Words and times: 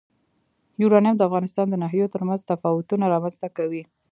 یورانیم 0.81 1.15
د 1.17 1.21
افغانستان 1.29 1.65
د 1.69 1.75
ناحیو 1.83 2.13
ترمنځ 2.15 2.39
تفاوتونه 2.51 3.03
رامنځ 3.13 3.35
ته 3.41 3.47
کوي. 3.57 3.83